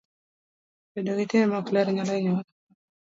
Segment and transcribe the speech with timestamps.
[0.93, 2.41] Bedo gi timbe maok ler nyalo hinyowa.